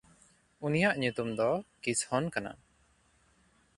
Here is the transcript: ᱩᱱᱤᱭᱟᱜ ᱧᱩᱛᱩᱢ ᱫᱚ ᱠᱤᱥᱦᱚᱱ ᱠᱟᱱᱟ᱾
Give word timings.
ᱩᱱᱤᱭᱟᱜ 0.65 0.95
ᱧᱩᱛᱩᱢ 1.01 1.29
ᱫᱚ 1.39 1.49
ᱠᱤᱥᱦᱚᱱ 1.83 2.25
ᱠᱟᱱᱟ᱾ 2.33 2.51